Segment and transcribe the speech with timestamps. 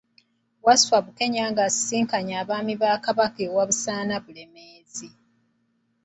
[0.65, 5.07] Wasswa Bukenya ng’asisinkanye Abaami ba Kabaka e Wabusaana Bulemeezi.